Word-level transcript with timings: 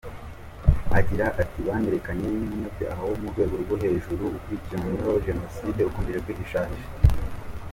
Agira 0.99 1.25
ati 1.41 1.59
"Banyerekanye 1.67 2.25
nk’umunyabyaha 2.31 3.01
wo 3.07 3.13
ku 3.19 3.25
rwego 3.31 3.55
rwo 3.63 3.75
hejuru 3.83 4.23
ukurikiranweho 4.37 5.11
Jenoside, 5.27 5.79
ukomeje 5.89 6.19
kwihishahisha. 6.25 6.87